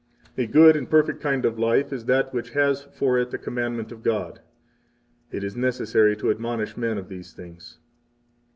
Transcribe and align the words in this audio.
A 0.35 0.47
good 0.47 0.75
and 0.75 0.89
perfect 0.89 1.21
kind 1.21 1.45
of 1.45 1.59
life 1.59 1.93
is 1.93 2.05
that 2.05 2.33
which 2.33 2.53
has 2.53 2.81
for 2.85 3.19
it 3.19 3.29
the 3.29 3.37
commandment 3.37 3.91
of 3.91 4.01
God. 4.01 4.39
59 5.29 5.37
It 5.37 5.43
is 5.43 5.55
necessary 5.55 6.17
to 6.17 6.31
admonish 6.31 6.75
men 6.75 6.97
of 6.97 7.07
these 7.07 7.33
things. 7.33 7.77